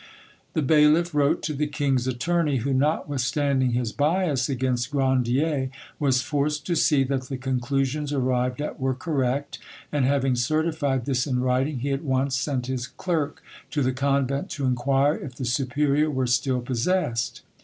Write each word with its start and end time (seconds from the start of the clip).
The 0.53 0.63
bailiff 0.63 1.13
wrote 1.13 1.43
to 1.43 1.53
the 1.53 1.67
king's 1.67 2.07
attorney, 2.07 2.57
who, 2.65 2.73
notwithstanding 2.73 3.73
his 3.73 3.91
bias 3.91 4.49
against 4.49 4.89
Grandier, 4.89 5.69
was 5.99 6.23
forced 6.23 6.65
to 6.65 6.75
see 6.75 7.03
that 7.03 7.25
the 7.25 7.37
conclusions 7.37 8.11
arrived 8.11 8.61
at 8.63 8.79
were 8.79 8.95
correct, 8.95 9.59
and 9.91 10.03
having 10.03 10.35
certified 10.35 11.05
this 11.05 11.27
in 11.27 11.39
writing, 11.39 11.81
he 11.81 11.91
at 11.91 12.03
once 12.03 12.35
sent 12.35 12.65
his 12.65 12.87
clerk 12.87 13.43
to 13.69 13.83
the 13.83 13.93
convent 13.93 14.49
to 14.49 14.65
inquire 14.65 15.13
if 15.13 15.35
the 15.35 15.45
superior 15.45 16.09
were 16.09 16.25
still 16.25 16.61
possessed. 16.61 17.43